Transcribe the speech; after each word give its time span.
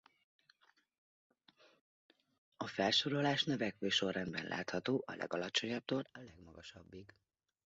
A 2.57 2.67
felsorolás 2.67 3.43
növekvő 3.43 3.89
sorrendben 3.89 4.45
látható 4.45 5.03
a 5.05 5.15
legalacsonyabbtól 5.15 6.07
a 6.11 6.19
legmagasabbig. 6.19 7.13